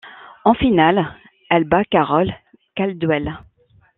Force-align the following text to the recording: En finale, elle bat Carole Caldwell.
En 0.45 0.55
finale, 0.55 1.05
elle 1.51 1.63
bat 1.65 1.85
Carole 1.85 2.33
Caldwell. 2.75 3.37